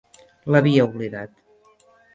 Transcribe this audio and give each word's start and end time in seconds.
L'havia 0.55 0.87
oblidat. 0.89 1.39